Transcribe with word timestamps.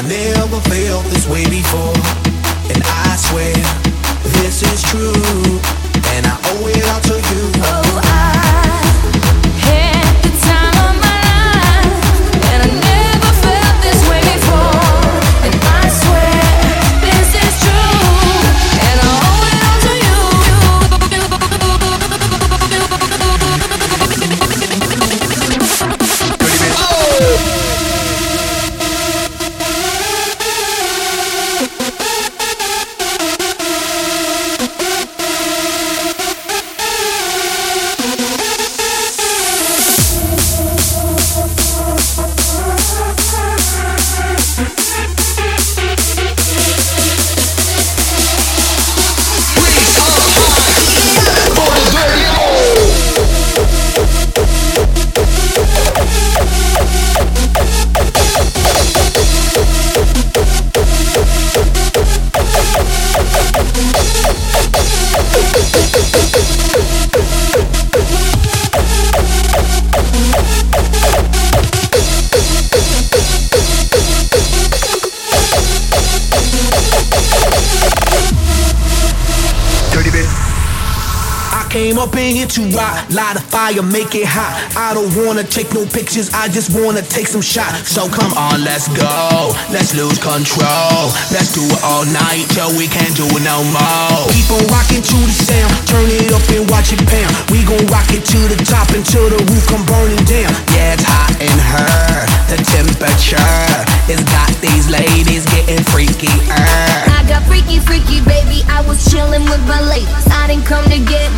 I 0.00 0.02
never 0.02 0.58
felt 0.62 1.04
this 1.12 1.28
way 1.28 1.44
before. 1.44 2.19
Came 81.70 82.02
up 82.02 82.12
in 82.18 82.34
here 82.34 82.50
to 82.50 82.66
rock, 82.74 82.98
light 83.14 83.38
a 83.38 83.40
fire, 83.40 83.82
make 83.82 84.12
it 84.18 84.26
hot. 84.26 84.58
I 84.74 84.90
don't 84.92 85.14
wanna 85.14 85.46
take 85.46 85.70
no 85.72 85.86
pictures, 85.86 86.28
I 86.34 86.50
just 86.50 86.74
wanna 86.74 87.00
take 87.00 87.30
some 87.30 87.40
shots. 87.40 87.94
So 87.94 88.10
come 88.10 88.34
on, 88.34 88.66
let's 88.66 88.90
go, 88.90 89.54
let's 89.70 89.94
lose 89.94 90.18
control. 90.18 91.14
Let's 91.30 91.54
do 91.54 91.62
it 91.62 91.80
all 91.86 92.02
night 92.10 92.50
till 92.50 92.74
we 92.74 92.90
can't 92.90 93.14
do 93.14 93.22
it 93.22 93.42
no 93.46 93.62
more. 93.70 94.26
Keep 94.34 94.50
on 94.50 94.66
rocking 94.66 94.98
to 94.98 95.18
the 95.22 95.36
sound, 95.46 95.70
turn 95.86 96.10
it 96.10 96.34
up 96.34 96.42
and 96.50 96.66
watch 96.66 96.90
it 96.90 97.00
pound. 97.06 97.30
We 97.54 97.62
gon' 97.62 97.86
rock 97.86 98.10
it 98.10 98.26
to 98.26 98.40
the 98.50 98.58
top 98.66 98.90
until 98.90 99.30
the 99.30 99.38
roof 99.38 99.64
come 99.70 99.86
burning 99.86 100.26
down. 100.26 100.50
Yeah, 100.74 100.98
it's 100.98 101.06
hot 101.06 101.38
in 101.38 101.54
her, 101.54 102.26
the 102.50 102.58
temperature 102.66 103.38
has 104.10 104.22
got 104.26 104.50
these 104.58 104.90
ladies 104.90 105.46
getting 105.46 105.86
freaky. 105.94 106.34
I 106.50 107.22
got 107.30 107.46
freaky, 107.46 107.78
freaky, 107.78 108.18
baby. 108.26 108.66
I 108.66 108.82
was 108.82 109.06
chillin' 109.06 109.46
with 109.46 109.62
my 109.70 109.78
ladies. 109.86 110.26
I 110.34 110.50
didn't 110.50 110.66
come 110.66 110.82
to 110.90 110.98
get 110.98 111.30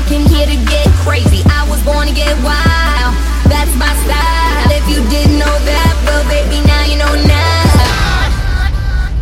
I 0.00 0.08
came 0.08 0.26
here 0.26 0.46
to 0.46 0.56
get 0.64 0.88
crazy. 1.04 1.44
I 1.44 1.68
was 1.68 1.84
born 1.84 2.08
to 2.08 2.14
get 2.14 2.32
wild. 2.40 3.12
That's 3.52 3.68
my 3.76 3.92
style. 4.00 4.72
If 4.72 4.88
you 4.88 5.04
didn't 5.12 5.36
know 5.36 5.56
that, 5.68 5.92
well, 6.08 6.24
baby, 6.24 6.64
now 6.64 6.88
you 6.88 6.96
know 6.96 7.12
now. 7.28 7.68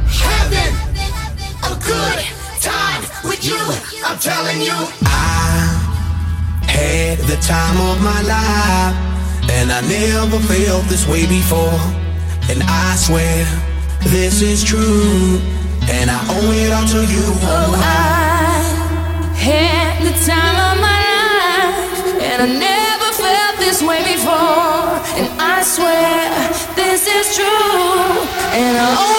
Having 0.07 0.75
a 1.67 1.75
good 1.83 2.19
time 2.63 3.03
with 3.27 3.43
you, 3.43 3.59
I'm 4.07 4.19
telling 4.23 4.63
you. 4.63 4.79
I 5.03 5.83
had 6.63 7.19
the 7.27 7.37
time 7.43 7.77
of 7.91 7.99
my 8.01 8.23
life, 8.23 8.95
and 9.51 9.73
I 9.73 9.81
never 9.83 10.39
felt 10.47 10.85
this 10.87 11.09
way 11.09 11.27
before. 11.27 11.83
And 12.49 12.63
I 12.63 12.95
swear 12.95 13.45
this 14.15 14.43
is 14.43 14.63
true, 14.63 15.43
and 15.91 16.09
I 16.09 16.21
owe 16.31 16.53
it 16.55 16.71
all 16.71 16.87
to 16.87 17.03
you. 17.03 17.27
Oh, 17.51 17.75
I 17.75 19.35
had 19.35 20.07
the 20.07 20.15
time 20.25 20.48
And 28.51 28.79
I 28.79 29.18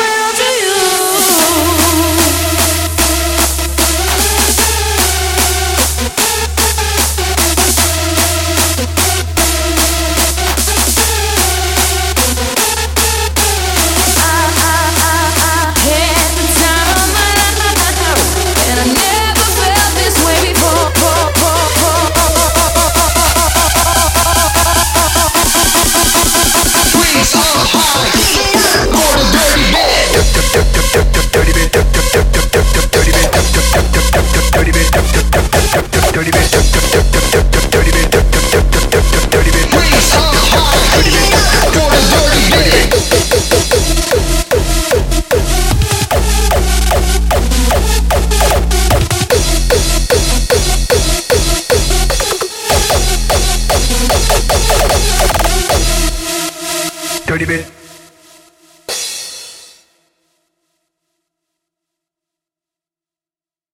30 57.29 57.45
bit. 57.45 57.78